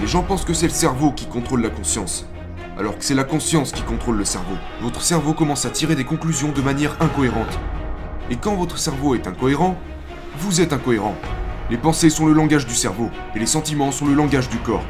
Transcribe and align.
Les 0.00 0.06
gens 0.06 0.22
pensent 0.22 0.46
que 0.46 0.54
c'est 0.54 0.66
le 0.66 0.72
cerveau 0.72 1.12
qui 1.12 1.26
contrôle 1.26 1.60
la 1.60 1.68
conscience, 1.68 2.24
alors 2.78 2.96
que 2.96 3.04
c'est 3.04 3.14
la 3.14 3.24
conscience 3.24 3.70
qui 3.70 3.82
contrôle 3.82 4.16
le 4.16 4.24
cerveau. 4.24 4.54
Votre 4.80 5.02
cerveau 5.02 5.34
commence 5.34 5.66
à 5.66 5.70
tirer 5.70 5.94
des 5.94 6.06
conclusions 6.06 6.52
de 6.52 6.62
manière 6.62 6.96
incohérente. 7.00 7.58
Et 8.30 8.36
quand 8.36 8.54
votre 8.54 8.78
cerveau 8.78 9.14
est 9.14 9.26
incohérent, 9.26 9.76
vous 10.38 10.62
êtes 10.62 10.72
incohérent. 10.72 11.14
Les 11.68 11.76
pensées 11.76 12.08
sont 12.08 12.26
le 12.26 12.32
langage 12.32 12.66
du 12.66 12.74
cerveau, 12.74 13.10
et 13.34 13.38
les 13.38 13.46
sentiments 13.46 13.92
sont 13.92 14.06
le 14.06 14.14
langage 14.14 14.48
du 14.48 14.56
corps. 14.56 14.84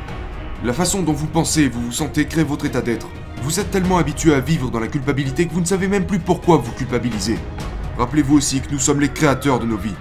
La 0.62 0.72
façon 0.72 1.02
dont 1.02 1.12
vous 1.12 1.26
pensez 1.26 1.62
et 1.62 1.68
vous 1.68 1.82
vous 1.82 1.92
sentez 1.92 2.26
crée 2.26 2.44
votre 2.44 2.66
état 2.66 2.80
d'être. 2.80 3.08
Vous 3.42 3.58
êtes 3.58 3.72
tellement 3.72 3.98
habitué 3.98 4.32
à 4.32 4.40
vivre 4.40 4.70
dans 4.70 4.78
la 4.78 4.86
culpabilité 4.86 5.46
que 5.46 5.52
vous 5.52 5.60
ne 5.60 5.66
savez 5.66 5.88
même 5.88 6.06
plus 6.06 6.20
pourquoi 6.20 6.58
vous 6.58 6.70
culpabilisez. 6.70 7.36
Rappelez-vous 7.98 8.36
aussi 8.36 8.60
que 8.60 8.70
nous 8.70 8.78
sommes 8.78 9.00
les 9.00 9.08
créateurs 9.08 9.58
de 9.58 9.66
nos 9.66 9.76
vies, 9.76 9.96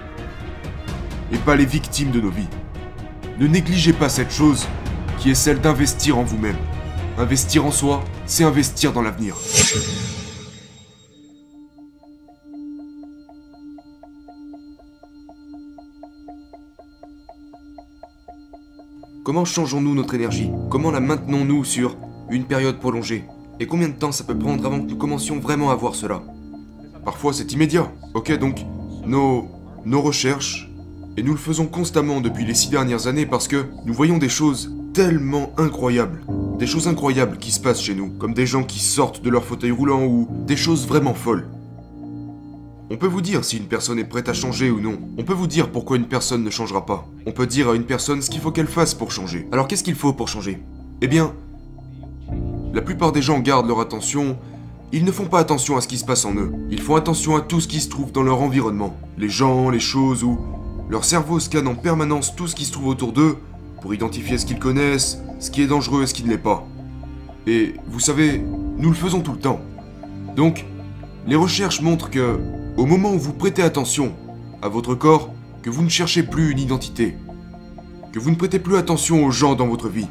et 1.32 1.38
pas 1.38 1.56
les 1.56 1.66
victimes 1.66 2.12
de 2.12 2.20
nos 2.20 2.30
vies. 2.30 2.48
Ne 3.40 3.48
négligez 3.48 3.92
pas 3.92 4.08
cette 4.08 4.32
chose 4.32 4.68
qui 5.20 5.30
est 5.30 5.34
celle 5.34 5.60
d'investir 5.60 6.16
en 6.16 6.24
vous-même. 6.24 6.56
Investir 7.18 7.66
en 7.66 7.70
soi, 7.70 8.02
c'est 8.24 8.42
investir 8.42 8.94
dans 8.94 9.02
l'avenir. 9.02 9.36
Comment 19.22 19.44
changeons-nous 19.44 19.94
notre 19.94 20.14
énergie? 20.14 20.50
Comment 20.70 20.90
la 20.90 21.00
maintenons-nous 21.00 21.64
sur 21.64 21.98
une 22.30 22.44
période 22.44 22.80
prolongée? 22.80 23.24
Et 23.60 23.66
combien 23.66 23.88
de 23.88 23.92
temps 23.92 24.12
ça 24.12 24.24
peut 24.24 24.38
prendre 24.38 24.64
avant 24.64 24.80
que 24.80 24.86
nous 24.86 24.96
commencions 24.96 25.38
vraiment 25.38 25.70
à 25.70 25.74
voir 25.74 25.94
cela? 25.94 26.22
Parfois 27.04 27.34
c'est 27.34 27.52
immédiat. 27.52 27.92
Ok, 28.14 28.36
donc 28.38 28.64
nos, 29.04 29.48
nos 29.84 30.00
recherches, 30.00 30.70
et 31.18 31.22
nous 31.22 31.32
le 31.32 31.38
faisons 31.38 31.66
constamment 31.66 32.22
depuis 32.22 32.46
les 32.46 32.54
six 32.54 32.70
dernières 32.70 33.06
années 33.06 33.26
parce 33.26 33.48
que 33.48 33.66
nous 33.84 33.92
voyons 33.92 34.16
des 34.16 34.30
choses 34.30 34.74
tellement 35.00 35.50
incroyables. 35.56 36.20
Des 36.58 36.66
choses 36.66 36.86
incroyables 36.86 37.38
qui 37.38 37.52
se 37.52 37.58
passent 37.58 37.80
chez 37.80 37.94
nous, 37.94 38.10
comme 38.18 38.34
des 38.34 38.44
gens 38.44 38.64
qui 38.64 38.80
sortent 38.80 39.22
de 39.22 39.30
leur 39.30 39.46
fauteuil 39.46 39.70
roulant 39.70 40.04
ou 40.04 40.28
des 40.46 40.58
choses 40.58 40.86
vraiment 40.86 41.14
folles. 41.14 41.48
On 42.90 42.98
peut 42.98 43.06
vous 43.06 43.22
dire 43.22 43.42
si 43.42 43.56
une 43.56 43.64
personne 43.64 43.98
est 43.98 44.04
prête 44.04 44.28
à 44.28 44.34
changer 44.34 44.70
ou 44.70 44.78
non. 44.78 44.98
On 45.16 45.22
peut 45.22 45.32
vous 45.32 45.46
dire 45.46 45.70
pourquoi 45.70 45.96
une 45.96 46.04
personne 46.04 46.44
ne 46.44 46.50
changera 46.50 46.84
pas. 46.84 47.08
On 47.24 47.32
peut 47.32 47.46
dire 47.46 47.70
à 47.70 47.74
une 47.74 47.84
personne 47.84 48.20
ce 48.20 48.28
qu'il 48.28 48.42
faut 48.42 48.50
qu'elle 48.50 48.66
fasse 48.66 48.92
pour 48.92 49.10
changer. 49.10 49.48
Alors 49.52 49.68
qu'est-ce 49.68 49.84
qu'il 49.84 49.94
faut 49.94 50.12
pour 50.12 50.28
changer? 50.28 50.62
Eh 51.00 51.08
bien, 51.08 51.32
la 52.74 52.82
plupart 52.82 53.12
des 53.12 53.22
gens 53.22 53.38
gardent 53.38 53.68
leur 53.68 53.80
attention. 53.80 54.36
Ils 54.92 55.06
ne 55.06 55.12
font 55.12 55.28
pas 55.28 55.38
attention 55.38 55.78
à 55.78 55.80
ce 55.80 55.88
qui 55.88 55.96
se 55.96 56.04
passe 56.04 56.26
en 56.26 56.34
eux. 56.34 56.52
Ils 56.70 56.82
font 56.82 56.96
attention 56.96 57.36
à 57.36 57.40
tout 57.40 57.62
ce 57.62 57.68
qui 57.68 57.80
se 57.80 57.88
trouve 57.88 58.12
dans 58.12 58.22
leur 58.22 58.42
environnement. 58.42 58.94
Les 59.16 59.30
gens, 59.30 59.70
les 59.70 59.80
choses 59.80 60.22
ou... 60.22 60.38
Leur 60.90 61.06
cerveau 61.06 61.40
scanne 61.40 61.68
en 61.68 61.74
permanence 61.74 62.36
tout 62.36 62.48
ce 62.48 62.54
qui 62.54 62.66
se 62.66 62.72
trouve 62.72 62.88
autour 62.88 63.12
d'eux 63.12 63.38
pour 63.80 63.94
identifier 63.94 64.38
ce 64.38 64.46
qu'ils 64.46 64.58
connaissent, 64.58 65.18
ce 65.38 65.50
qui 65.50 65.62
est 65.62 65.66
dangereux 65.66 66.02
et 66.02 66.06
ce 66.06 66.14
qui 66.14 66.24
ne 66.24 66.28
l'est 66.30 66.38
pas. 66.38 66.66
Et 67.46 67.74
vous 67.88 68.00
savez, 68.00 68.44
nous 68.78 68.90
le 68.90 68.94
faisons 68.94 69.20
tout 69.20 69.32
le 69.32 69.38
temps. 69.38 69.60
Donc, 70.36 70.66
les 71.26 71.36
recherches 71.36 71.80
montrent 71.80 72.10
que 72.10 72.38
au 72.76 72.86
moment 72.86 73.12
où 73.12 73.18
vous 73.18 73.32
prêtez 73.32 73.62
attention 73.62 74.12
à 74.62 74.68
votre 74.68 74.94
corps, 74.94 75.32
que 75.62 75.70
vous 75.70 75.82
ne 75.82 75.88
cherchez 75.88 76.22
plus 76.22 76.50
une 76.50 76.58
identité, 76.58 77.16
que 78.12 78.18
vous 78.18 78.30
ne 78.30 78.36
prêtez 78.36 78.58
plus 78.58 78.76
attention 78.76 79.24
aux 79.24 79.30
gens 79.30 79.54
dans 79.54 79.66
votre 79.66 79.88
vie, 79.88 80.06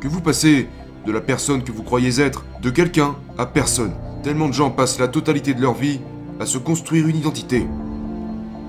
que 0.00 0.08
vous 0.08 0.20
passez 0.20 0.68
de 1.06 1.12
la 1.12 1.20
personne 1.20 1.62
que 1.62 1.72
vous 1.72 1.82
croyez 1.82 2.20
être, 2.20 2.44
de 2.62 2.70
quelqu'un 2.70 3.14
à 3.38 3.46
personne. 3.46 3.92
Tellement 4.22 4.48
de 4.48 4.54
gens 4.54 4.70
passent 4.70 4.98
la 4.98 5.08
totalité 5.08 5.54
de 5.54 5.62
leur 5.62 5.74
vie 5.74 6.00
à 6.40 6.46
se 6.46 6.58
construire 6.58 7.06
une 7.06 7.16
identité. 7.16 7.66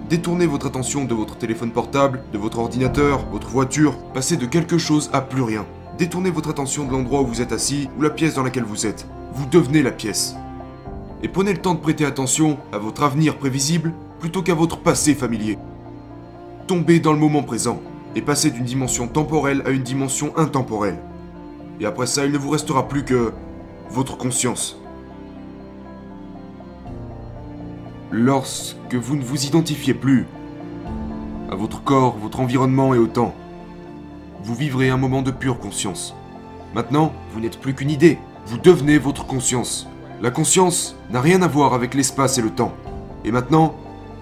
Détournez 0.10 0.46
votre 0.46 0.68
attention 0.68 1.04
de 1.04 1.14
votre 1.14 1.38
téléphone 1.38 1.72
portable, 1.72 2.22
de 2.32 2.38
votre 2.38 2.60
ordinateur, 2.60 3.26
votre 3.30 3.50
voiture, 3.50 3.98
passez 4.14 4.38
de 4.38 4.46
quelque 4.46 4.78
chose 4.78 5.10
à 5.12 5.20
plus 5.20 5.42
rien. 5.42 5.66
Détournez 5.98 6.30
votre 6.30 6.50
attention 6.50 6.86
de 6.86 6.94
l'endroit 6.94 7.22
où 7.22 7.28
vous 7.28 7.42
êtes 7.42 7.52
assis 7.52 7.90
ou 7.98 8.02
la 8.02 8.10
pièce 8.10 8.36
dans 8.36 8.44
laquelle 8.44 8.64
vous 8.64 8.86
êtes. 8.86 9.06
Vous 9.34 9.46
devenez 9.48 9.84
la 9.84 9.92
pièce 9.92 10.36
et 11.24 11.28
prenez 11.28 11.52
le 11.52 11.60
temps 11.60 11.74
de 11.74 11.82
prêter 11.82 12.06
attention 12.06 12.58
à 12.72 12.78
votre 12.78 13.04
avenir 13.04 13.38
prévisible 13.38 13.92
plutôt 14.22 14.44
qu'à 14.44 14.54
votre 14.54 14.78
passé 14.78 15.14
familier. 15.14 15.58
Tombez 16.68 17.02
dans 17.02 17.12
le 17.12 17.20
moment 17.20 17.44
présent 17.44 17.82
et 18.16 18.22
passez 18.22 18.50
d'une 18.50 18.64
dimension 18.64 19.08
temporelle 19.08 19.62
à 19.66 19.72
une 19.72 19.84
dimension 19.84 20.32
intemporelle. 20.38 21.00
Et 21.82 21.86
après 21.86 22.08
ça, 22.08 22.26
il 22.26 22.32
ne 22.32 22.38
vous 22.38 22.52
restera 22.52 22.88
plus 22.88 23.04
que 23.04 23.34
votre 23.90 24.18
conscience. 24.18 24.80
Lorsque 28.12 28.96
vous 28.96 29.18
ne 29.18 29.22
vous 29.22 29.46
identifiez 29.46 29.94
plus 29.94 30.26
à 31.52 31.56
votre 31.56 31.84
corps, 31.84 32.16
votre 32.18 32.40
environnement 32.40 32.94
et 32.94 32.98
au 32.98 33.08
temps, 33.08 33.36
vous 34.44 34.56
vivrez 34.56 34.90
un 34.90 34.96
moment 34.96 35.22
de 35.22 35.32
pure 35.32 35.60
conscience. 35.60 36.16
Maintenant, 36.74 37.12
vous 37.34 37.42
n'êtes 37.42 37.60
plus 37.60 37.74
qu'une 37.74 37.90
idée, 37.90 38.18
vous 38.46 38.58
devenez 38.58 38.98
votre 38.98 39.26
conscience. 39.26 39.88
La 40.22 40.32
conscience 40.32 40.96
n'a 41.10 41.20
rien 41.20 41.42
à 41.42 41.50
voir 41.50 41.74
avec 41.74 41.94
l'espace 41.94 42.38
et 42.38 42.42
le 42.42 42.50
temps. 42.50 42.74
Et 43.26 43.32
maintenant, 43.32 43.76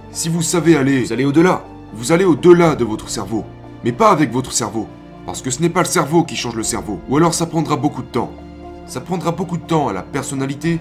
si 0.09 0.29
vous 0.29 0.41
savez 0.41 0.75
aller, 0.75 1.03
vous 1.03 1.13
allez 1.13 1.25
au-delà. 1.25 1.63
Vous 1.93 2.11
allez 2.11 2.25
au-delà 2.25 2.75
de 2.75 2.83
votre 2.83 3.07
cerveau. 3.07 3.45
Mais 3.83 3.91
pas 3.91 4.09
avec 4.09 4.31
votre 4.31 4.51
cerveau. 4.51 4.87
Parce 5.27 5.43
que 5.43 5.51
ce 5.51 5.61
n'est 5.61 5.69
pas 5.69 5.81
le 5.81 5.85
cerveau 5.85 6.23
qui 6.23 6.35
change 6.35 6.55
le 6.55 6.63
cerveau. 6.63 6.99
Ou 7.07 7.17
alors 7.17 7.35
ça 7.35 7.45
prendra 7.45 7.75
beaucoup 7.75 8.01
de 8.01 8.07
temps. 8.07 8.31
Ça 8.87 8.99
prendra 8.99 9.31
beaucoup 9.31 9.57
de 9.57 9.63
temps 9.63 9.89
à 9.89 9.93
la 9.93 10.01
personnalité 10.01 10.79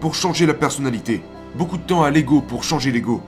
pour 0.00 0.14
changer 0.14 0.46
la 0.46 0.54
personnalité. 0.54 1.22
Beaucoup 1.56 1.78
de 1.78 1.82
temps 1.82 2.02
à 2.02 2.10
l'ego 2.10 2.42
pour 2.42 2.64
changer 2.64 2.92
l'ego. 2.92 3.22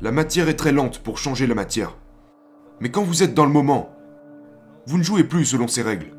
La 0.00 0.10
matière 0.10 0.48
est 0.48 0.56
très 0.56 0.72
lente 0.72 1.00
pour 1.00 1.18
changer 1.18 1.46
la 1.46 1.54
matière. 1.54 1.98
Mais 2.80 2.90
quand 2.90 3.02
vous 3.02 3.22
êtes 3.22 3.34
dans 3.34 3.44
le 3.44 3.52
moment, 3.52 3.90
vous 4.86 4.96
ne 4.96 5.02
jouez 5.02 5.22
plus 5.22 5.44
selon 5.44 5.68
ces 5.68 5.82
règles. 5.82 6.16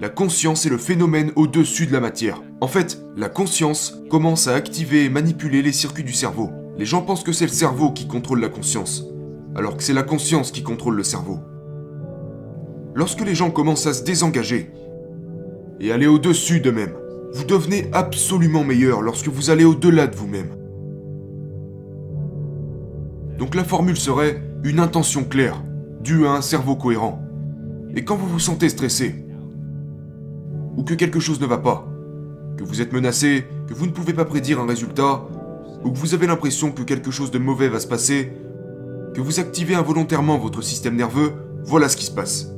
La 0.00 0.08
conscience 0.08 0.64
est 0.64 0.70
le 0.70 0.78
phénomène 0.78 1.32
au-dessus 1.36 1.86
de 1.86 1.92
la 1.92 2.00
matière. 2.00 2.40
En 2.62 2.66
fait, 2.66 2.98
la 3.14 3.28
conscience 3.28 4.00
commence 4.08 4.48
à 4.48 4.54
activer 4.54 5.04
et 5.04 5.10
manipuler 5.10 5.60
les 5.60 5.72
circuits 5.72 6.02
du 6.02 6.14
cerveau. 6.14 6.48
Les 6.78 6.86
gens 6.86 7.02
pensent 7.02 7.24
que 7.24 7.32
c'est 7.32 7.44
le 7.44 7.52
cerveau 7.52 7.92
qui 7.92 8.08
contrôle 8.08 8.40
la 8.40 8.48
conscience, 8.48 9.04
alors 9.56 9.76
que 9.76 9.82
c'est 9.82 9.92
la 9.92 10.02
conscience 10.02 10.50
qui 10.50 10.62
contrôle 10.62 10.96
le 10.96 11.04
cerveau. 11.04 11.40
Lorsque 12.94 13.20
les 13.20 13.34
gens 13.34 13.50
commencent 13.50 13.86
à 13.86 13.92
se 13.92 14.02
désengager 14.02 14.70
et 15.78 15.92
aller 15.92 16.06
au-dessus 16.06 16.60
d'eux-mêmes, 16.60 16.96
vous 17.34 17.44
devenez 17.44 17.90
absolument 17.92 18.64
meilleur 18.64 19.02
lorsque 19.02 19.28
vous 19.28 19.50
allez 19.50 19.64
au-delà 19.64 20.06
de 20.06 20.16
vous-même. 20.16 20.59
Donc 23.40 23.54
la 23.54 23.64
formule 23.64 23.96
serait 23.96 24.42
une 24.64 24.80
intention 24.80 25.24
claire, 25.24 25.62
due 26.04 26.26
à 26.26 26.32
un 26.32 26.42
cerveau 26.42 26.76
cohérent. 26.76 27.22
Et 27.96 28.04
quand 28.04 28.14
vous 28.14 28.28
vous 28.28 28.38
sentez 28.38 28.68
stressé, 28.68 29.24
ou 30.76 30.84
que 30.84 30.92
quelque 30.92 31.20
chose 31.20 31.40
ne 31.40 31.46
va 31.46 31.56
pas, 31.56 31.88
que 32.58 32.64
vous 32.64 32.82
êtes 32.82 32.92
menacé, 32.92 33.46
que 33.66 33.72
vous 33.72 33.86
ne 33.86 33.92
pouvez 33.92 34.12
pas 34.12 34.26
prédire 34.26 34.60
un 34.60 34.66
résultat, 34.66 35.26
ou 35.82 35.90
que 35.90 35.96
vous 35.96 36.12
avez 36.12 36.26
l'impression 36.26 36.70
que 36.70 36.82
quelque 36.82 37.10
chose 37.10 37.30
de 37.30 37.38
mauvais 37.38 37.70
va 37.70 37.80
se 37.80 37.86
passer, 37.86 38.30
que 39.14 39.22
vous 39.22 39.40
activez 39.40 39.74
involontairement 39.74 40.36
votre 40.36 40.60
système 40.60 40.96
nerveux, 40.96 41.32
voilà 41.64 41.88
ce 41.88 41.96
qui 41.96 42.04
se 42.04 42.12
passe. 42.12 42.52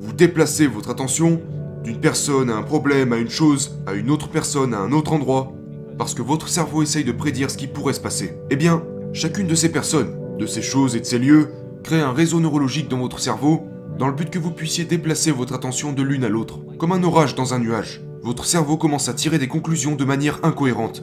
Vous 0.00 0.12
déplacez 0.12 0.68
votre 0.68 0.90
attention 0.90 1.40
d'une 1.82 1.98
personne 1.98 2.48
à 2.48 2.54
un 2.54 2.62
problème, 2.62 3.12
à 3.12 3.16
une 3.16 3.28
chose, 3.28 3.76
à 3.88 3.94
une 3.94 4.12
autre 4.12 4.28
personne, 4.28 4.72
à 4.72 4.78
un 4.78 4.92
autre 4.92 5.12
endroit, 5.12 5.52
parce 5.98 6.14
que 6.14 6.22
votre 6.22 6.46
cerveau 6.46 6.84
essaye 6.84 7.02
de 7.02 7.10
prédire 7.10 7.50
ce 7.50 7.56
qui 7.56 7.66
pourrait 7.66 7.92
se 7.92 8.00
passer. 8.00 8.36
Eh 8.50 8.56
bien, 8.56 8.84
chacune 9.12 9.46
de 9.46 9.54
ces 9.54 9.70
personnes, 9.70 10.16
de 10.38 10.46
ces 10.46 10.62
choses 10.62 10.96
et 10.96 11.00
de 11.00 11.04
ces 11.04 11.18
lieux, 11.18 11.48
crée 11.82 12.00
un 12.00 12.12
réseau 12.12 12.40
neurologique 12.40 12.88
dans 12.88 12.98
votre 12.98 13.20
cerveau 13.20 13.66
dans 13.98 14.08
le 14.08 14.12
but 14.12 14.28
que 14.28 14.38
vous 14.38 14.50
puissiez 14.50 14.84
déplacer 14.84 15.30
votre 15.30 15.54
attention 15.54 15.92
de 15.92 16.02
l'une 16.02 16.24
à 16.24 16.28
l'autre, 16.28 16.60
comme 16.78 16.92
un 16.92 17.02
orage 17.02 17.34
dans 17.34 17.54
un 17.54 17.58
nuage. 17.58 18.02
Votre 18.22 18.44
cerveau 18.44 18.76
commence 18.76 19.08
à 19.08 19.14
tirer 19.14 19.38
des 19.38 19.48
conclusions 19.48 19.96
de 19.96 20.04
manière 20.04 20.40
incohérente. 20.42 21.02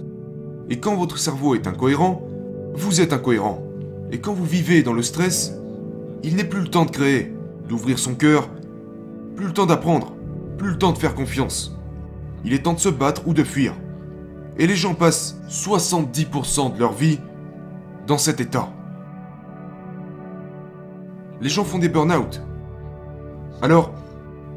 Et 0.69 0.80
quand 0.80 0.96
votre 0.96 1.18
cerveau 1.18 1.56
est 1.56 1.68
incohérent, 1.68 2.28
vous 2.75 3.02
êtes 3.02 3.13
incohérent. 3.13 3.63
Et 4.12 4.19
quand 4.19 4.34
vous 4.34 4.46
vivez 4.46 4.84
dans 4.84 4.94
le 4.94 5.02
stress, 5.02 5.53
il 6.22 6.36
n'est 6.36 6.44
plus 6.44 6.62
le 6.62 6.68
temps 6.68 6.86
de 6.86 6.92
créer, 6.92 7.34
d'ouvrir 7.68 7.97
son 7.97 8.13
cœur, 8.13 8.50
plus 9.36 9.48
le 9.48 9.54
temps 9.54 9.66
d'apprendre, 9.66 10.13
plus 10.57 10.69
le 10.69 10.78
temps 10.78 10.92
de 10.92 10.98
faire 10.98 11.16
confiance. 11.16 11.75
Il 12.45 12.54
est 12.54 12.63
temps 12.63 12.74
de 12.74 12.80
se 12.80 12.89
battre 12.89 13.24
ou 13.25 13.33
de 13.33 13.44
fuir. 13.44 13.74
Et 14.60 14.68
les 14.68 14.75
gens 14.75 14.94
passent 14.94 15.38
70% 15.50 16.75
de 16.75 16.80
leur 16.80 16.94
vie 16.94 17.19
dans 18.08 18.18
cet 18.18 18.40
état. 18.40 18.70
Les 21.42 21.50
gens 21.50 21.64
font 21.64 21.80
des 21.80 21.90
burn-out, 21.90 22.42
alors, 23.64 23.94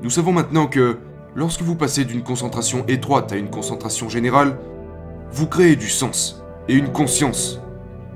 nous 0.02 0.10
savons 0.10 0.32
maintenant 0.32 0.66
que 0.66 0.98
lorsque 1.36 1.62
vous 1.62 1.76
passez 1.76 2.04
d'une 2.04 2.24
concentration 2.24 2.84
étroite 2.88 3.30
à 3.30 3.36
une 3.36 3.50
concentration 3.50 4.08
générale, 4.08 4.58
vous 5.30 5.46
créez 5.46 5.76
du 5.76 5.88
sens 5.88 6.42
et 6.66 6.74
une 6.74 6.90
conscience 6.90 7.60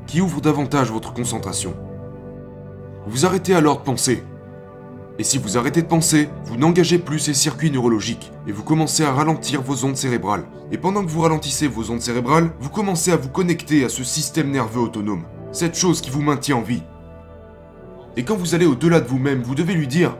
qui 0.09 0.21
ouvre 0.21 0.41
davantage 0.41 0.91
votre 0.91 1.13
concentration. 1.13 1.75
Vous 3.07 3.25
arrêtez 3.25 3.55
alors 3.55 3.79
de 3.79 3.85
penser. 3.85 4.25
Et 5.21 5.23
si 5.23 5.37
vous 5.37 5.59
arrêtez 5.59 5.83
de 5.83 5.87
penser, 5.87 6.31
vous 6.47 6.57
n'engagez 6.57 6.99
plus 6.99 7.19
ces 7.19 7.35
circuits 7.35 7.71
neurologiques 7.71 8.33
et 8.47 8.53
vous 8.53 8.63
commencez 8.63 9.05
à 9.05 9.13
ralentir 9.13 9.61
vos 9.61 9.85
ondes 9.85 9.99
cérébrales. 9.99 10.47
Et 10.73 10.79
pendant 10.79 11.05
que 11.05 11.11
vous 11.11 11.21
ralentissez 11.21 11.69
vos 11.69 11.91
ondes 11.91 12.01
cérébrales, 12.01 12.49
vous 12.59 12.71
commencez 12.71 13.13
à 13.13 13.19
vous 13.19 13.29
connecter 13.29 13.85
à 13.85 13.91
ce 13.91 14.03
système 14.03 14.51
nerveux 14.51 14.81
autonome, 14.81 15.25
cette 15.53 15.77
chose 15.77 16.01
qui 16.01 16.09
vous 16.09 16.23
maintient 16.23 16.57
en 16.57 16.63
vie. 16.63 16.83
Et 18.17 18.25
quand 18.25 18.35
vous 18.35 18.55
allez 18.55 18.65
au-delà 18.65 18.99
de 18.99 19.09
vous-même, 19.09 19.43
vous 19.43 19.55
devez 19.55 19.75
lui 19.75 19.87
dire 19.87 20.17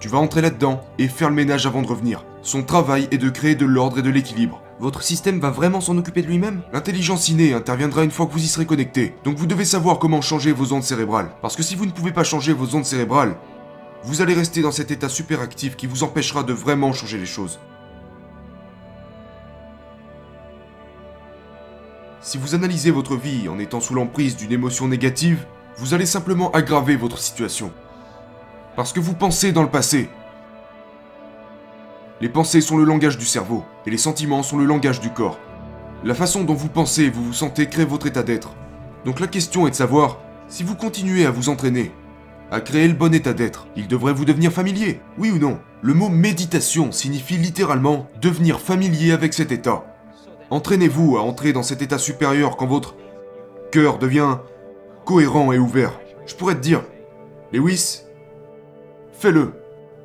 Tu 0.00 0.08
vas 0.08 0.16
entrer 0.16 0.40
là-dedans 0.40 0.80
et 0.98 1.06
faire 1.06 1.28
le 1.28 1.34
ménage 1.34 1.66
avant 1.66 1.82
de 1.82 1.88
revenir. 1.88 2.24
Son 2.40 2.62
travail 2.62 3.08
est 3.10 3.18
de 3.18 3.28
créer 3.28 3.56
de 3.56 3.66
l'ordre 3.66 3.98
et 3.98 4.02
de 4.02 4.08
l'équilibre. 4.08 4.62
Votre 4.80 5.02
système 5.02 5.38
va 5.38 5.50
vraiment 5.50 5.82
s'en 5.82 5.98
occuper 5.98 6.22
de 6.22 6.28
lui-même? 6.28 6.62
L'intelligence 6.72 7.28
innée 7.28 7.52
interviendra 7.52 8.04
une 8.04 8.10
fois 8.10 8.24
que 8.24 8.32
vous 8.32 8.42
y 8.42 8.46
serez 8.46 8.64
connecté. 8.64 9.14
Donc 9.24 9.36
vous 9.36 9.46
devez 9.46 9.66
savoir 9.66 9.98
comment 9.98 10.22
changer 10.22 10.52
vos 10.52 10.72
ondes 10.72 10.82
cérébrales. 10.82 11.30
Parce 11.42 11.56
que 11.56 11.62
si 11.62 11.74
vous 11.74 11.84
ne 11.84 11.90
pouvez 11.90 12.12
pas 12.12 12.24
changer 12.24 12.54
vos 12.54 12.74
ondes 12.74 12.84
cérébrales, 12.86 13.36
vous 14.06 14.22
allez 14.22 14.34
rester 14.34 14.62
dans 14.62 14.70
cet 14.70 14.92
état 14.92 15.08
super 15.08 15.40
actif 15.40 15.74
qui 15.74 15.88
vous 15.88 16.04
empêchera 16.04 16.44
de 16.44 16.52
vraiment 16.52 16.92
changer 16.92 17.18
les 17.18 17.26
choses. 17.26 17.58
Si 22.20 22.38
vous 22.38 22.54
analysez 22.54 22.92
votre 22.92 23.16
vie 23.16 23.48
en 23.48 23.58
étant 23.58 23.80
sous 23.80 23.94
l'emprise 23.94 24.36
d'une 24.36 24.52
émotion 24.52 24.86
négative, 24.86 25.44
vous 25.76 25.92
allez 25.92 26.06
simplement 26.06 26.52
aggraver 26.52 26.94
votre 26.94 27.18
situation. 27.18 27.72
Parce 28.76 28.92
que 28.92 29.00
vous 29.00 29.14
pensez 29.14 29.50
dans 29.50 29.64
le 29.64 29.70
passé. 29.70 30.08
Les 32.20 32.28
pensées 32.28 32.60
sont 32.60 32.76
le 32.76 32.84
langage 32.84 33.18
du 33.18 33.26
cerveau, 33.26 33.64
et 33.86 33.90
les 33.90 33.98
sentiments 33.98 34.44
sont 34.44 34.56
le 34.56 34.66
langage 34.66 35.00
du 35.00 35.10
corps. 35.10 35.40
La 36.04 36.14
façon 36.14 36.44
dont 36.44 36.54
vous 36.54 36.68
pensez 36.68 37.02
et 37.02 37.10
vous 37.10 37.24
vous 37.24 37.32
sentez 37.32 37.68
crée 37.68 37.84
votre 37.84 38.06
état 38.06 38.22
d'être. 38.22 38.54
Donc 39.04 39.18
la 39.18 39.26
question 39.26 39.66
est 39.66 39.70
de 39.70 39.76
savoir 39.76 40.18
si 40.46 40.62
vous 40.62 40.76
continuez 40.76 41.26
à 41.26 41.32
vous 41.32 41.48
entraîner, 41.48 41.90
à 42.50 42.60
créer 42.60 42.86
le 42.86 42.94
bon 42.94 43.12
état 43.12 43.32
d'être, 43.32 43.66
il 43.76 43.88
devrait 43.88 44.12
vous 44.12 44.24
devenir 44.24 44.52
familier, 44.52 45.00
oui 45.18 45.30
ou 45.30 45.38
non? 45.38 45.58
Le 45.82 45.94
mot 45.94 46.08
méditation 46.08 46.92
signifie 46.92 47.36
littéralement 47.36 48.08
devenir 48.20 48.60
familier 48.60 49.12
avec 49.12 49.34
cet 49.34 49.52
état. 49.52 49.84
Entraînez-vous 50.50 51.16
à 51.16 51.22
entrer 51.22 51.52
dans 51.52 51.64
cet 51.64 51.82
état 51.82 51.98
supérieur 51.98 52.56
quand 52.56 52.66
votre 52.66 52.94
cœur 53.72 53.98
devient 53.98 54.38
cohérent 55.04 55.52
et 55.52 55.58
ouvert. 55.58 55.98
Je 56.26 56.34
pourrais 56.34 56.54
te 56.54 56.60
dire, 56.60 56.82
Lewis, 57.52 58.02
fais-le. 59.12 59.52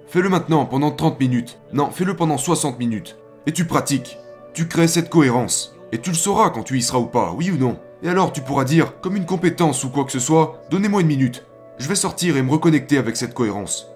Fais-le 0.07 0.29
maintenant 0.29 0.65
pendant 0.65 0.91
30 0.91 1.19
minutes. 1.19 1.59
Non, 1.73 1.89
fais-le 1.91 2.15
pendant 2.15 2.37
60 2.37 2.79
minutes. 2.79 3.17
Et 3.45 3.53
tu 3.53 3.65
pratiques. 3.65 4.17
Tu 4.53 4.67
crées 4.67 4.87
cette 4.87 5.09
cohérence. 5.09 5.75
Et 5.91 5.99
tu 5.99 6.09
le 6.09 6.15
sauras 6.15 6.49
quand 6.49 6.63
tu 6.63 6.77
y 6.77 6.81
seras 6.81 6.99
ou 6.99 7.05
pas, 7.05 7.33
oui 7.35 7.51
ou 7.51 7.57
non? 7.57 7.79
Et 8.03 8.09
alors 8.09 8.33
tu 8.33 8.41
pourras 8.41 8.63
dire, 8.63 8.99
comme 9.01 9.15
une 9.15 9.25
compétence 9.25 9.83
ou 9.83 9.89
quoi 9.89 10.05
que 10.05 10.11
ce 10.11 10.19
soit, 10.19 10.63
donnez-moi 10.69 11.01
une 11.01 11.07
minute. 11.07 11.45
Je 11.81 11.88
vais 11.88 11.95
sortir 11.95 12.38
et 12.38 12.44
me 12.44 12.51
reconnecter 12.51 13.00
avec 13.00 13.18
cette 13.18 13.33
cohérence. 13.33 13.88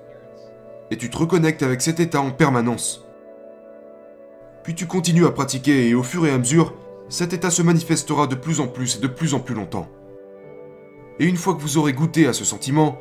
Et 0.89 0.97
tu 0.97 1.11
te 1.11 1.17
reconnectes 1.19 1.61
avec 1.61 1.81
cet 1.81 1.99
état 1.99 2.19
en 2.19 2.31
permanence. 2.31 3.05
Puis 4.63 4.73
tu 4.73 4.87
continues 4.87 5.27
à 5.27 5.31
pratiquer 5.31 5.87
et 5.87 5.93
au 5.93 6.01
fur 6.01 6.25
et 6.25 6.31
à 6.31 6.39
mesure, 6.39 6.73
cet 7.09 7.33
état 7.33 7.51
se 7.51 7.61
manifestera 7.61 8.25
de 8.25 8.33
plus 8.33 8.59
en 8.59 8.67
plus 8.67 8.95
et 8.95 9.01
de 9.01 9.07
plus 9.07 9.35
en 9.35 9.39
plus 9.39 9.53
longtemps. 9.53 9.87
Et 11.19 11.27
une 11.27 11.37
fois 11.37 11.53
que 11.53 11.61
vous 11.61 11.77
aurez 11.77 11.93
goûté 11.93 12.25
à 12.25 12.33
ce 12.33 12.43
sentiment, 12.43 12.97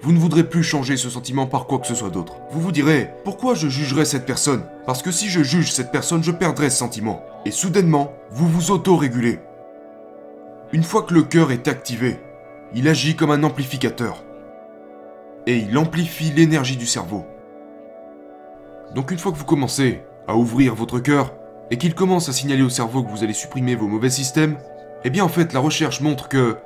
vous 0.00 0.12
ne 0.12 0.18
voudrez 0.18 0.48
plus 0.48 0.62
changer 0.62 0.96
ce 0.96 1.10
sentiment 1.10 1.46
par 1.46 1.66
quoi 1.66 1.78
que 1.78 1.86
ce 1.86 1.94
soit 1.94 2.08
d'autre. 2.08 2.36
Vous 2.52 2.60
vous 2.62 2.72
direz, 2.72 3.10
pourquoi 3.22 3.54
je 3.54 3.68
jugerais 3.68 4.06
cette 4.06 4.24
personne? 4.24 4.64
Parce 4.86 5.02
que 5.02 5.10
si 5.10 5.28
je 5.28 5.42
juge 5.42 5.72
cette 5.72 5.92
personne, 5.92 6.24
je 6.24 6.32
perdrai 6.32 6.70
ce 6.70 6.78
sentiment. 6.78 7.22
Et 7.44 7.50
soudainement, 7.50 8.14
vous 8.30 8.48
vous 8.48 8.70
auto-régulez. 8.70 9.40
Une 10.72 10.84
fois 10.84 11.02
que 11.02 11.12
le 11.12 11.22
cœur 11.22 11.52
est 11.52 11.68
activé, 11.68 12.18
il 12.74 12.88
agit 12.88 13.16
comme 13.16 13.30
un 13.30 13.42
amplificateur. 13.42 14.22
Et 15.46 15.56
il 15.58 15.76
amplifie 15.76 16.32
l'énergie 16.32 16.76
du 16.76 16.86
cerveau. 16.86 17.24
Donc 18.94 19.10
une 19.10 19.18
fois 19.18 19.32
que 19.32 19.38
vous 19.38 19.44
commencez 19.44 20.02
à 20.28 20.36
ouvrir 20.36 20.74
votre 20.74 20.98
cœur 20.98 21.34
et 21.70 21.78
qu'il 21.78 21.94
commence 21.94 22.28
à 22.28 22.32
signaler 22.32 22.62
au 22.62 22.68
cerveau 22.68 23.02
que 23.02 23.10
vous 23.10 23.24
allez 23.24 23.32
supprimer 23.32 23.74
vos 23.74 23.88
mauvais 23.88 24.10
systèmes, 24.10 24.58
eh 25.04 25.10
bien 25.10 25.24
en 25.24 25.28
fait 25.28 25.52
la 25.52 25.60
recherche 25.60 26.00
montre 26.00 26.28
que 26.28 26.56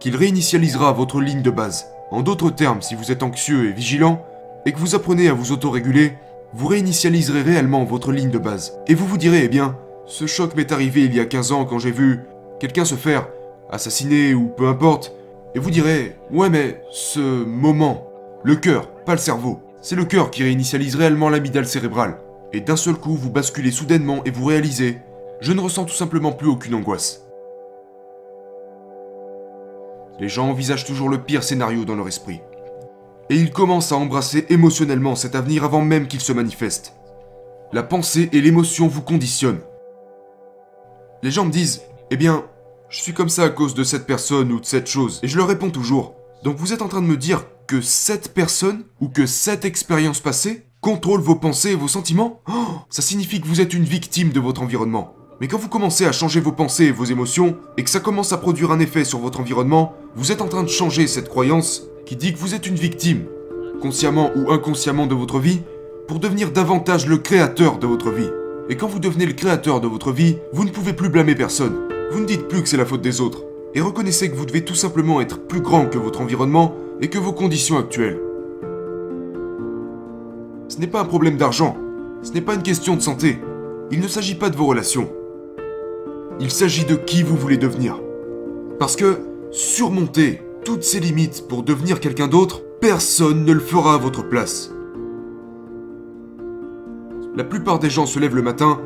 qu'il 0.00 0.16
réinitialisera 0.16 0.92
votre 0.92 1.20
ligne 1.20 1.42
de 1.42 1.50
base. 1.50 1.86
En 2.10 2.22
d'autres 2.22 2.50
termes, 2.50 2.82
si 2.82 2.96
vous 2.96 3.12
êtes 3.12 3.22
anxieux 3.22 3.68
et 3.68 3.72
vigilant 3.72 4.24
et 4.66 4.72
que 4.72 4.78
vous 4.78 4.96
apprenez 4.96 5.28
à 5.28 5.32
vous 5.32 5.52
autoréguler, 5.52 6.14
vous 6.52 6.66
réinitialiserez 6.66 7.42
réellement 7.42 7.84
votre 7.84 8.10
ligne 8.10 8.30
de 8.30 8.38
base. 8.38 8.78
Et 8.88 8.94
vous 8.94 9.06
vous 9.06 9.16
direz, 9.16 9.44
eh 9.44 9.48
bien, 9.48 9.78
ce 10.06 10.26
choc 10.26 10.56
m'est 10.56 10.72
arrivé 10.72 11.04
il 11.04 11.14
y 11.14 11.20
a 11.20 11.24
15 11.24 11.52
ans 11.52 11.64
quand 11.64 11.78
j'ai 11.78 11.92
vu 11.92 12.20
quelqu'un 12.58 12.84
se 12.84 12.96
faire 12.96 13.28
assassiner 13.70 14.34
ou 14.34 14.48
peu 14.48 14.68
importe, 14.68 15.12
et 15.54 15.58
vous 15.58 15.70
direz, 15.70 16.16
ouais 16.30 16.48
mais 16.48 16.82
ce 16.90 17.44
moment, 17.44 18.10
le 18.42 18.56
cœur, 18.56 18.88
pas 19.04 19.12
le 19.12 19.18
cerveau, 19.18 19.60
c'est 19.80 19.96
le 19.96 20.04
cœur 20.04 20.30
qui 20.30 20.42
réinitialise 20.42 20.96
réellement 20.96 21.28
l'amygdale 21.28 21.66
cérébrale 21.66 22.18
et 22.52 22.60
d'un 22.60 22.76
seul 22.76 22.94
coup 22.94 23.14
vous 23.14 23.30
basculez 23.30 23.70
soudainement 23.70 24.22
et 24.24 24.30
vous 24.30 24.44
réalisez 24.44 24.98
je 25.42 25.52
ne 25.52 25.60
ressens 25.60 25.86
tout 25.86 25.94
simplement 25.94 26.30
plus 26.30 26.46
aucune 26.46 26.76
angoisse. 26.76 27.26
Les 30.20 30.28
gens 30.28 30.48
envisagent 30.48 30.84
toujours 30.84 31.08
le 31.08 31.18
pire 31.18 31.42
scénario 31.42 31.84
dans 31.84 31.96
leur 31.96 32.06
esprit. 32.06 32.40
Et 33.28 33.34
ils 33.34 33.50
commencent 33.50 33.90
à 33.90 33.96
embrasser 33.96 34.46
émotionnellement 34.50 35.16
cet 35.16 35.34
avenir 35.34 35.64
avant 35.64 35.80
même 35.80 36.06
qu'il 36.06 36.20
se 36.20 36.32
manifeste. 36.32 36.94
La 37.72 37.82
pensée 37.82 38.28
et 38.32 38.40
l'émotion 38.40 38.86
vous 38.86 39.02
conditionnent. 39.02 39.62
Les 41.24 41.32
gens 41.32 41.44
me 41.44 41.50
disent, 41.50 41.82
eh 42.12 42.16
bien, 42.16 42.44
je 42.92 43.00
suis 43.00 43.14
comme 43.14 43.30
ça 43.30 43.44
à 43.44 43.48
cause 43.48 43.74
de 43.74 43.84
cette 43.84 44.06
personne 44.06 44.52
ou 44.52 44.60
de 44.60 44.66
cette 44.66 44.86
chose. 44.86 45.18
Et 45.22 45.28
je 45.28 45.38
leur 45.38 45.48
réponds 45.48 45.70
toujours, 45.70 46.14
donc 46.44 46.58
vous 46.58 46.74
êtes 46.74 46.82
en 46.82 46.88
train 46.88 47.00
de 47.00 47.06
me 47.06 47.16
dire 47.16 47.46
que 47.66 47.80
cette 47.80 48.34
personne 48.34 48.84
ou 49.00 49.08
que 49.08 49.24
cette 49.24 49.64
expérience 49.64 50.20
passée 50.20 50.66
contrôle 50.82 51.20
vos 51.20 51.36
pensées 51.36 51.70
et 51.70 51.76
vos 51.76 51.88
sentiments? 51.88 52.42
Oh, 52.50 52.80
Ça 52.90 53.00
signifie 53.00 53.40
que 53.40 53.46
vous 53.46 53.62
êtes 53.62 53.72
une 53.72 53.84
victime 53.84 54.30
de 54.30 54.40
votre 54.40 54.60
environnement. 54.60 55.14
Mais 55.40 55.48
quand 55.48 55.56
vous 55.56 55.70
commencez 55.70 56.04
à 56.04 56.12
changer 56.12 56.40
vos 56.40 56.52
pensées 56.52 56.84
et 56.84 56.92
vos 56.92 57.06
émotions, 57.06 57.56
et 57.78 57.82
que 57.82 57.90
ça 57.90 57.98
commence 57.98 58.32
à 58.34 58.38
produire 58.38 58.70
un 58.72 58.78
effet 58.78 59.04
sur 59.04 59.20
votre 59.20 59.40
environnement, 59.40 59.94
vous 60.14 60.30
êtes 60.30 60.42
en 60.42 60.48
train 60.48 60.62
de 60.62 60.68
changer 60.68 61.06
cette 61.06 61.30
croyance 61.30 61.84
qui 62.04 62.16
dit 62.16 62.34
que 62.34 62.38
vous 62.38 62.54
êtes 62.54 62.66
une 62.66 62.76
victime, 62.76 63.24
consciemment 63.80 64.30
ou 64.36 64.52
inconsciemment 64.52 65.06
de 65.06 65.14
votre 65.14 65.38
vie, 65.38 65.62
pour 66.08 66.18
devenir 66.18 66.52
davantage 66.52 67.06
le 67.06 67.16
créateur 67.16 67.78
de 67.78 67.86
votre 67.86 68.10
vie. 68.10 68.28
Et 68.68 68.76
quand 68.76 68.86
vous 68.86 68.98
devenez 68.98 69.24
le 69.24 69.32
créateur 69.32 69.80
de 69.80 69.88
votre 69.88 70.12
vie, 70.12 70.36
vous 70.52 70.64
ne 70.64 70.70
pouvez 70.70 70.92
plus 70.92 71.08
blâmer 71.08 71.34
personne. 71.34 71.91
Vous 72.12 72.20
ne 72.20 72.26
dites 72.26 72.46
plus 72.46 72.62
que 72.62 72.68
c'est 72.68 72.76
la 72.76 72.84
faute 72.84 73.00
des 73.00 73.22
autres. 73.22 73.42
Et 73.74 73.80
reconnaissez 73.80 74.30
que 74.30 74.36
vous 74.36 74.44
devez 74.44 74.66
tout 74.66 74.74
simplement 74.74 75.22
être 75.22 75.46
plus 75.46 75.62
grand 75.62 75.86
que 75.86 75.96
votre 75.96 76.20
environnement 76.20 76.74
et 77.00 77.08
que 77.08 77.18
vos 77.18 77.32
conditions 77.32 77.78
actuelles. 77.78 78.20
Ce 80.68 80.76
n'est 80.76 80.88
pas 80.88 81.00
un 81.00 81.06
problème 81.06 81.38
d'argent. 81.38 81.74
Ce 82.20 82.32
n'est 82.32 82.42
pas 82.42 82.54
une 82.54 82.62
question 82.62 82.96
de 82.96 83.00
santé. 83.00 83.38
Il 83.90 84.00
ne 84.00 84.08
s'agit 84.08 84.34
pas 84.34 84.50
de 84.50 84.56
vos 84.56 84.66
relations. 84.66 85.10
Il 86.38 86.50
s'agit 86.50 86.84
de 86.84 86.96
qui 86.96 87.22
vous 87.22 87.34
voulez 87.34 87.56
devenir. 87.56 87.98
Parce 88.78 88.94
que 88.94 89.20
surmonter 89.50 90.42
toutes 90.66 90.82
ces 90.82 91.00
limites 91.00 91.48
pour 91.48 91.62
devenir 91.62 91.98
quelqu'un 91.98 92.28
d'autre, 92.28 92.60
personne 92.82 93.46
ne 93.46 93.52
le 93.52 93.60
fera 93.60 93.94
à 93.94 93.98
votre 93.98 94.28
place. 94.28 94.70
La 97.34 97.44
plupart 97.44 97.78
des 97.78 97.88
gens 97.88 98.04
se 98.04 98.18
lèvent 98.18 98.36
le 98.36 98.42
matin 98.42 98.82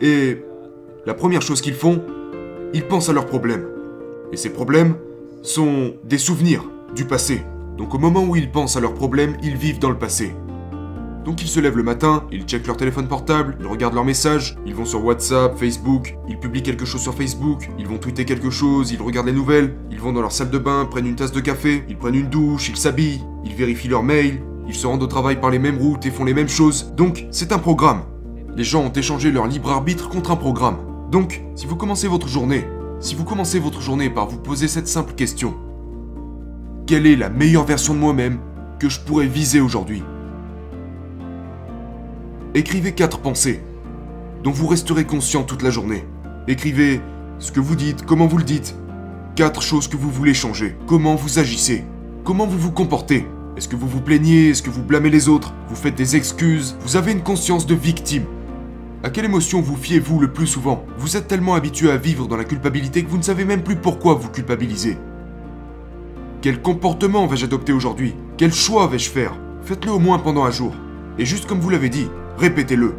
et 0.00 0.44
la 1.06 1.14
première 1.14 1.42
chose 1.42 1.60
qu'ils 1.60 1.74
font, 1.74 2.04
ils 2.74 2.84
pensent 2.84 3.08
à 3.08 3.12
leurs 3.12 3.26
problèmes. 3.26 3.66
Et 4.32 4.36
ces 4.36 4.50
problèmes 4.50 4.96
sont 5.42 5.94
des 6.04 6.18
souvenirs 6.18 6.64
du 6.94 7.04
passé. 7.04 7.42
Donc 7.76 7.94
au 7.94 7.98
moment 7.98 8.24
où 8.24 8.36
ils 8.36 8.50
pensent 8.50 8.76
à 8.76 8.80
leurs 8.80 8.94
problèmes, 8.94 9.36
ils 9.42 9.56
vivent 9.56 9.78
dans 9.78 9.90
le 9.90 9.98
passé. 9.98 10.34
Donc 11.24 11.42
ils 11.42 11.48
se 11.48 11.60
lèvent 11.60 11.76
le 11.76 11.82
matin, 11.82 12.24
ils 12.32 12.44
checkent 12.44 12.66
leur 12.66 12.76
téléphone 12.76 13.06
portable, 13.06 13.56
ils 13.60 13.66
regardent 13.66 13.94
leurs 13.94 14.04
messages, 14.04 14.56
ils 14.64 14.74
vont 14.74 14.86
sur 14.86 15.04
WhatsApp, 15.04 15.58
Facebook, 15.58 16.16
ils 16.26 16.38
publient 16.38 16.62
quelque 16.62 16.86
chose 16.86 17.02
sur 17.02 17.14
Facebook, 17.14 17.68
ils 17.78 17.86
vont 17.86 17.98
tweeter 17.98 18.24
quelque 18.24 18.50
chose, 18.50 18.92
ils 18.92 19.02
regardent 19.02 19.26
les 19.26 19.32
nouvelles, 19.32 19.76
ils 19.90 20.00
vont 20.00 20.12
dans 20.12 20.22
leur 20.22 20.32
salle 20.32 20.50
de 20.50 20.58
bain, 20.58 20.86
prennent 20.90 21.06
une 21.06 21.16
tasse 21.16 21.32
de 21.32 21.40
café, 21.40 21.84
ils 21.88 21.98
prennent 21.98 22.14
une 22.14 22.30
douche, 22.30 22.70
ils 22.70 22.76
s'habillent, 22.76 23.22
ils 23.44 23.54
vérifient 23.54 23.88
leurs 23.88 24.02
mails, 24.02 24.40
ils 24.66 24.74
se 24.74 24.86
rendent 24.86 25.02
au 25.02 25.06
travail 25.06 25.38
par 25.38 25.50
les 25.50 25.58
mêmes 25.58 25.78
routes 25.78 26.06
et 26.06 26.10
font 26.10 26.24
les 26.24 26.34
mêmes 26.34 26.48
choses. 26.48 26.92
Donc 26.96 27.26
c'est 27.30 27.52
un 27.52 27.58
programme. 27.58 28.02
Les 28.56 28.64
gens 28.64 28.84
ont 28.84 28.92
échangé 28.92 29.30
leur 29.30 29.46
libre 29.46 29.70
arbitre 29.70 30.08
contre 30.08 30.30
un 30.30 30.36
programme. 30.36 30.78
Donc, 31.10 31.42
si 31.54 31.66
vous 31.66 31.76
commencez 31.76 32.06
votre 32.06 32.28
journée, 32.28 32.66
si 33.00 33.14
vous 33.14 33.24
commencez 33.24 33.58
votre 33.58 33.80
journée 33.80 34.10
par 34.10 34.28
vous 34.28 34.36
poser 34.36 34.68
cette 34.68 34.88
simple 34.88 35.14
question, 35.14 35.54
quelle 36.86 37.06
est 37.06 37.16
la 37.16 37.30
meilleure 37.30 37.64
version 37.64 37.94
de 37.94 37.98
moi-même 37.98 38.40
que 38.78 38.90
je 38.90 39.00
pourrais 39.00 39.26
viser 39.26 39.60
aujourd'hui? 39.60 40.02
Écrivez 42.54 42.92
quatre 42.92 43.20
pensées, 43.20 43.62
dont 44.44 44.50
vous 44.50 44.66
resterez 44.66 45.04
conscient 45.04 45.44
toute 45.44 45.62
la 45.62 45.70
journée. 45.70 46.04
Écrivez 46.46 47.00
ce 47.38 47.52
que 47.52 47.60
vous 47.60 47.76
dites, 47.76 48.04
comment 48.04 48.26
vous 48.26 48.38
le 48.38 48.44
dites. 48.44 48.74
Quatre 49.34 49.62
choses 49.62 49.88
que 49.88 49.96
vous 49.96 50.10
voulez 50.10 50.34
changer. 50.34 50.76
Comment 50.86 51.14
vous 51.14 51.38
agissez. 51.38 51.84
Comment 52.24 52.46
vous 52.46 52.58
vous 52.58 52.72
comportez. 52.72 53.26
Est-ce 53.56 53.68
que 53.68 53.76
vous 53.76 53.88
vous 53.88 54.00
plaignez 54.00 54.50
Est-ce 54.50 54.62
que 54.62 54.70
vous 54.70 54.82
blâmez 54.82 55.10
les 55.10 55.28
autres? 55.28 55.54
Vous 55.68 55.76
faites 55.76 55.94
des 55.94 56.16
excuses 56.16 56.76
Vous 56.80 56.96
avez 56.96 57.12
une 57.12 57.22
conscience 57.22 57.66
de 57.66 57.74
victime 57.74 58.24
À 59.04 59.10
quelle 59.10 59.26
émotion 59.26 59.60
vous 59.60 59.76
fiez-vous 59.76 60.18
le 60.18 60.32
plus 60.32 60.48
souvent? 60.48 60.84
Vous 60.98 61.16
êtes 61.16 61.28
tellement 61.28 61.54
habitué 61.54 61.90
à 61.90 61.96
vivre 61.96 62.26
dans 62.26 62.36
la 62.36 62.44
culpabilité 62.44 63.04
que 63.04 63.08
vous 63.08 63.18
ne 63.18 63.22
savez 63.22 63.44
même 63.44 63.62
plus 63.62 63.76
pourquoi 63.76 64.14
vous 64.14 64.28
culpabilisez. 64.28 64.98
Quel 66.40 66.60
comportement 66.60 67.26
vais-je 67.28 67.44
adopter 67.44 67.72
aujourd'hui? 67.72 68.16
Quel 68.36 68.52
choix 68.52 68.88
vais-je 68.88 69.10
faire? 69.10 69.38
Faites-le 69.62 69.92
au 69.92 70.00
moins 70.00 70.18
pendant 70.18 70.44
un 70.44 70.50
jour. 70.50 70.72
Et 71.16 71.24
juste 71.24 71.46
comme 71.46 71.60
vous 71.60 71.70
l'avez 71.70 71.90
dit, 71.90 72.08
Répétez-le. 72.38 72.94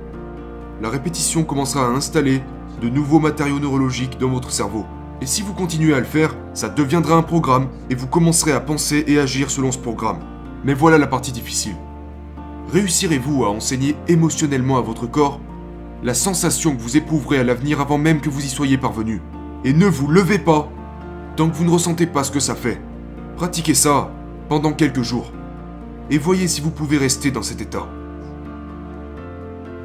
La 0.81 0.89
répétition 0.89 1.45
commencera 1.45 1.85
à 1.85 1.89
installer 1.89 2.41
de 2.81 2.89
nouveaux 2.89 3.19
matériaux 3.19 3.59
neurologiques 3.59 4.17
dans 4.19 4.27
votre 4.27 4.51
cerveau. 4.51 4.85
Et 5.21 5.25
si 5.25 5.41
vous 5.41 5.53
continuez 5.53 5.93
à 5.93 5.99
le 5.99 6.05
faire, 6.05 6.35
ça 6.53 6.67
deviendra 6.67 7.15
un 7.15 7.21
programme 7.21 7.69
et 7.89 7.95
vous 7.95 8.07
commencerez 8.07 8.51
à 8.51 8.59
penser 8.59 9.05
et 9.07 9.17
agir 9.17 9.49
selon 9.49 9.71
ce 9.71 9.77
programme. 9.77 10.19
Mais 10.65 10.73
voilà 10.73 10.97
la 10.97 11.07
partie 11.07 11.31
difficile. 11.31 11.75
Réussirez-vous 12.73 13.45
à 13.45 13.49
enseigner 13.49 13.95
émotionnellement 14.09 14.77
à 14.77 14.81
votre 14.81 15.07
corps 15.07 15.39
la 16.03 16.13
sensation 16.13 16.75
que 16.75 16.81
vous 16.81 16.97
éprouverez 16.97 17.39
à 17.39 17.43
l'avenir 17.43 17.81
avant 17.81 17.97
même 17.97 18.21
que 18.21 18.29
vous 18.29 18.45
y 18.45 18.49
soyez 18.49 18.77
parvenu 18.77 19.21
Et 19.65 19.73
ne 19.73 19.85
vous 19.85 20.07
levez 20.07 20.39
pas 20.39 20.69
tant 21.35 21.49
que 21.49 21.55
vous 21.55 21.65
ne 21.65 21.71
ressentez 21.71 22.05
pas 22.05 22.23
ce 22.23 22.31
que 22.31 22.39
ça 22.39 22.55
fait. 22.55 22.81
Pratiquez 23.35 23.73
ça 23.73 24.11
pendant 24.47 24.73
quelques 24.73 25.01
jours 25.01 25.31
et 26.09 26.17
voyez 26.17 26.47
si 26.47 26.61
vous 26.61 26.71
pouvez 26.71 26.97
rester 26.97 27.31
dans 27.31 27.43
cet 27.43 27.61
état. 27.61 27.87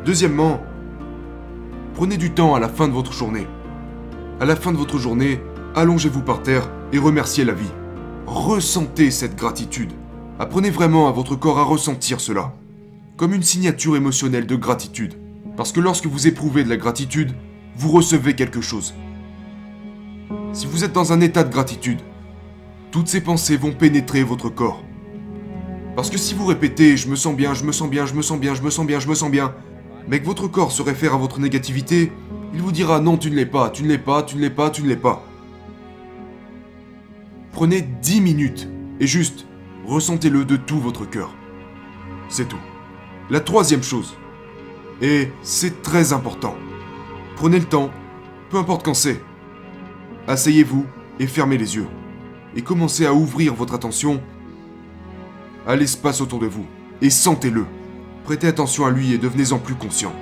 Deuxièmement, 0.05 0.61
prenez 1.95 2.17
du 2.17 2.33
temps 2.33 2.55
à 2.55 2.61
la 2.61 2.69
fin 2.69 2.89
de 2.89 2.93
votre 2.93 3.13
journée. 3.13 3.47
À 4.41 4.45
la 4.45 4.57
fin 4.57 4.73
de 4.73 4.77
votre 4.77 4.99
journée, 4.99 5.41
allongez-vous 5.75 6.23
par 6.23 6.43
terre 6.43 6.71
et 6.93 6.99
remerciez 6.99 7.45
la 7.45 7.53
vie. 7.53 7.71
Ressentez 8.27 9.11
cette 9.11 9.37
gratitude. 9.37 9.93
Apprenez 10.39 10.71
vraiment 10.71 11.09
à 11.09 11.13
votre 11.13 11.37
corps 11.37 11.59
à 11.59 11.63
ressentir 11.63 12.21
cela, 12.21 12.53
comme 13.17 13.35
une 13.35 13.43
signature 13.43 13.97
émotionnelle 13.97 14.47
de 14.47 14.57
gratitude. 14.57 15.15
Parce 15.57 15.73
que 15.73 15.81
lorsque 15.81 16.07
vous 16.07 16.27
éprouvez 16.27 16.65
de 16.65 16.69
la 16.69 16.77
gratitude, 16.77 17.33
vous 17.77 17.91
recevez 17.91 18.35
quelque 18.35 18.61
chose. 18.61 18.95
Si 20.53 20.67
vous 20.67 20.85
êtes 20.85 20.93
dans 20.93 21.13
un 21.13 21.21
état 21.21 21.45
de 21.45 21.53
gratitude, 21.53 22.01
toutes 22.91 23.09
ces 23.09 23.21
pensées 23.21 23.57
vont 23.57 23.73
pénétrer 23.73 24.23
votre 24.23 24.49
corps. 24.49 24.83
Parce 25.97 26.11
que 26.11 26.19
si 26.19 26.35
vous 26.35 26.47
répétez 26.47 26.97
je 26.97 27.09
me 27.09 27.17
sens 27.17 27.37
bien, 27.37 27.55
je 27.55 27.65
me 27.65 27.73
sens 27.73 27.89
bien, 27.89 28.07
je 28.07 28.15
me 28.15 28.23
sens 28.23 28.39
bien, 28.39 28.55
je 28.55 28.63
me 28.63 28.71
sens 28.71 28.87
bien, 28.87 28.99
je 28.99 29.09
me 29.09 29.15
sens 29.15 29.31
bien, 29.31 29.55
mais 30.09 30.21
que 30.21 30.27
votre 30.27 30.49
corps 30.49 30.73
se 30.73 30.83
réfère 30.83 31.15
à 31.15 31.19
votre 31.19 31.41
négativité, 31.41 32.13
il 32.53 32.63
vous 32.63 32.73
dira 32.73 33.01
non, 33.01 33.17
tu 33.17 33.31
ne 33.31 33.37
l'es 33.37 33.47
pas, 33.47 33.71
tu 33.71 33.83
ne 33.83 33.89
l'es 33.89 33.99
pas, 33.99 34.23
tu 34.23 34.37
ne 34.37 34.41
l'es 34.41 34.51
pas, 34.51 34.71
tu 34.71 34.83
ne 34.83 34.89
l'es 34.89 34.97
pas. 34.97 35.25
Prenez 37.53 37.83
10 37.83 38.21
minutes 38.21 38.69
et 38.99 39.07
juste 39.07 39.47
ressentez-le 39.87 40.45
de 40.45 40.57
tout 40.57 40.81
votre 40.81 41.09
cœur. 41.09 41.31
C'est 42.29 42.49
tout. 42.49 42.59
La 43.31 43.41
troisième 43.41 43.83
chose, 43.83 44.17
et 45.01 45.31
c'est 45.43 45.83
très 45.83 46.13
important, 46.13 46.55
prenez 47.37 47.59
le 47.59 47.65
temps, 47.65 47.91
peu 48.51 48.59
importe 48.59 48.85
quand 48.85 48.95
c'est. 48.95 49.21
Asseyez-vous 50.27 50.87
et 51.19 51.27
fermez 51.27 51.59
les 51.59 51.77
yeux. 51.77 51.87
Et 52.57 52.63
commencez 52.63 53.05
à 53.05 53.13
ouvrir 53.13 53.55
votre 53.55 53.75
attention 53.75 54.23
à 55.67 55.77
l'espace 55.77 56.21
autour 56.21 56.39
de 56.39 56.47
vous. 56.47 56.67
Et 57.03 57.11
sentez-le. 57.11 57.67
Prêtez 58.25 58.47
attention 58.47 58.87
à 58.87 58.91
lui 58.91 59.13
et 59.13 59.19
devenez-en 59.19 59.59
plus 59.59 59.75
conscient. 59.75 60.13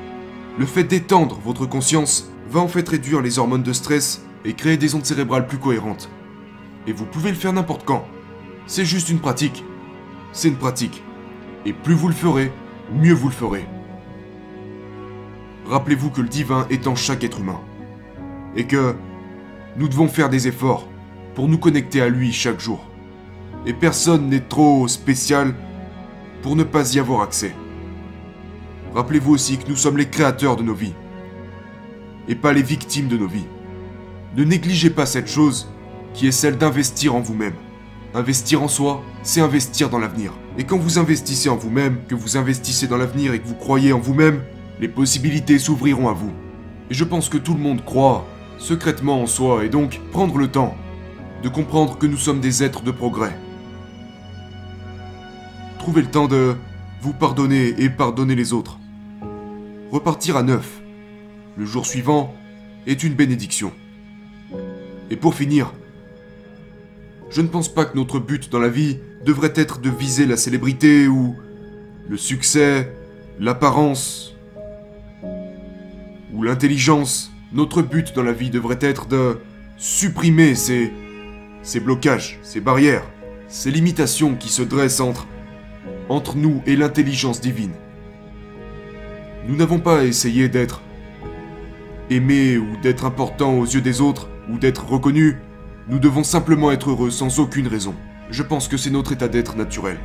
Le 0.59 0.67
fait 0.67 0.85
d'étendre 0.85 1.38
votre 1.45 1.67
conscience 1.67 2.31
va 2.50 2.61
en 2.61 2.69
fait 2.69 2.88
réduire 2.88 3.21
les 3.21 3.38
hormones 3.38 3.62
de 3.62 3.73
stress 3.73 4.25
et 4.45 4.55
créer 4.55 4.76
des 4.76 4.95
ondes 4.95 5.05
cérébrales 5.05 5.47
plus 5.47 5.59
cohérentes. 5.59 6.11
Et 6.87 6.93
vous 6.93 7.07
pouvez 7.07 7.31
le 7.31 7.37
faire 7.37 7.52
n'importe 7.52 7.85
quand. 7.85 8.07
C'est 8.67 8.85
juste 8.85 9.09
une 9.09 9.21
pratique. 9.21 9.64
C'est 10.33 10.49
une 10.49 10.57
pratique. 10.57 11.02
Et 11.64 11.73
plus 11.73 11.95
vous 11.95 12.09
le 12.09 12.14
ferez, 12.14 12.52
mieux 12.93 13.14
vous 13.14 13.29
le 13.29 13.35
ferez. 13.35 13.67
Rappelez-vous 15.66 16.11
que 16.11 16.21
le 16.21 16.28
divin 16.28 16.66
est 16.71 16.87
en 16.87 16.95
chaque 16.95 17.25
être 17.25 17.40
humain. 17.40 17.61
Et 18.57 18.64
que 18.64 18.95
nous 19.76 19.88
devons 19.88 20.09
faire 20.09 20.28
des 20.28 20.49
efforts 20.49 20.88
pour 21.35 21.49
nous 21.49 21.59
connecter 21.59 22.02
à 22.02 22.09
lui 22.09 22.33
chaque 22.33 22.61
jour. 22.61 22.85
Et 23.64 23.73
personne 23.73 24.28
n'est 24.28 24.40
trop 24.40 24.88
spécial 24.88 25.54
pour 26.42 26.57
ne 26.57 26.64
pas 26.64 26.95
y 26.95 26.99
avoir 26.99 27.23
accès. 27.23 27.54
Rappelez-vous 28.95 29.33
aussi 29.33 29.57
que 29.57 29.69
nous 29.69 29.76
sommes 29.76 29.97
les 29.97 30.09
créateurs 30.09 30.57
de 30.57 30.62
nos 30.62 30.75
vies, 30.75 30.92
et 32.28 32.35
pas 32.35 32.52
les 32.52 32.62
victimes 32.62 33.09
de 33.09 33.16
nos 33.16 33.28
vies. 33.28 33.47
Ne 34.37 34.45
négligez 34.45 34.90
pas 34.90 35.07
cette 35.07 35.28
chose 35.28 35.71
qui 36.12 36.26
est 36.26 36.33
celle 36.33 36.59
d'investir 36.59 37.14
en 37.14 37.21
vous-même. 37.21 37.54
Investir 38.14 38.62
en 38.62 38.69
soi, 38.69 39.02
c'est 39.23 39.40
investir 39.40 39.88
dans 39.88 39.99
l'avenir. 39.99 40.33
Et 40.59 40.64
quand 40.64 40.76
vous 40.76 40.99
investissez 40.99 41.49
en 41.49 41.57
vous-même, 41.57 41.99
que 42.09 42.14
vous 42.14 42.37
investissez 42.37 42.87
dans 42.87 42.99
l'avenir 42.99 43.33
et 43.33 43.40
que 43.40 43.47
vous 43.47 43.54
croyez 43.54 43.95
en 43.95 43.99
vous-même, 43.99 44.42
les 44.83 44.89
possibilités 44.89 45.61
s'ouvriront 45.61 46.09
à 46.09 46.12
vous. 46.12 46.33
Et 46.91 46.95
je 46.95 47.05
pense 47.05 47.29
que 47.29 47.39
tout 47.39 47.55
le 47.55 47.61
monde 47.61 47.85
croit 47.85 48.27
secrètement 48.59 49.23
en 49.23 49.29
soi 49.29 49.65
et 49.65 49.69
donc 49.69 50.01
prendre 50.11 50.37
le 50.39 50.49
temps 50.49 50.77
de 51.45 51.49
comprendre 51.49 51.99
que 51.99 52.07
nous 52.07 52.17
sommes 52.17 52.41
des 52.41 52.65
êtres 52.65 52.83
de 52.83 52.91
progrès. 52.91 53.39
Trouvez 55.79 56.03
le 56.03 56.11
temps 56.11 56.27
de 56.27 56.57
vous 57.01 57.12
pardonner 57.12 57.69
et 57.79 57.91
pardonner 57.91 58.35
les 58.35 58.53
autres. 58.53 58.81
Repartir 59.93 60.37
à 60.37 60.43
neuf, 60.43 60.83
le 61.57 61.65
jour 61.65 61.87
suivant, 61.87 62.35
est 62.89 63.05
une 63.05 63.15
bénédiction. 63.15 63.73
Et 65.11 65.17
pour 65.17 65.37
finir, 65.37 65.73
je 67.31 67.41
ne 67.41 67.47
pense 67.47 67.73
pas 67.73 67.85
que 67.85 67.97
notre 67.97 68.19
but 68.19 68.51
dans 68.51 68.59
la 68.59 68.69
vie 68.69 68.99
devrait 69.25 69.53
être 69.55 69.79
de 69.79 69.91
viser 69.91 70.27
la 70.27 70.37
célébrité 70.37 71.07
ou 71.07 71.37
le 72.09 72.17
succès, 72.17 72.93
l'apparence 73.39 74.32
ou 76.33 76.43
l'intelligence. 76.43 77.33
Notre 77.53 77.83
but 77.83 78.15
dans 78.15 78.23
la 78.23 78.33
vie 78.33 78.51
devrait 78.51 78.79
être 78.81 79.07
de 79.07 79.39
supprimer 79.77 80.55
ces, 80.55 80.91
blocages, 81.81 82.39
ces 82.43 82.61
barrières, 82.61 83.05
ces 83.49 83.71
limitations 83.71 84.35
qui 84.35 84.49
se 84.49 84.62
dressent 84.62 85.01
entre, 85.01 85.27
entre 86.09 86.37
nous 86.37 86.62
et 86.67 86.77
l'intelligence 86.77 87.41
divine. 87.41 87.73
Nous 89.47 89.57
n'avons 89.57 89.81
pas 89.81 90.01
à 90.01 90.05
essayer 90.05 90.49
d'être 90.49 90.81
aimé 92.11 92.57
ou 92.57 92.77
d'être 92.83 93.05
important 93.05 93.59
aux 93.59 93.67
yeux 93.67 93.81
des 93.81 94.01
autres 94.01 94.29
ou 94.49 94.59
d'être 94.59 94.87
reconnu. 94.87 95.39
Nous 95.89 95.99
devons 95.99 96.25
simplement 96.25 96.71
être 96.71 96.91
heureux 96.91 97.11
sans 97.11 97.41
aucune 97.41 97.67
raison. 97.67 97.95
Je 98.31 98.43
pense 98.43 98.69
que 98.69 98.77
c'est 98.77 98.91
notre 98.91 99.12
état 99.12 99.29
d'être 99.29 99.57
naturel. 99.57 99.99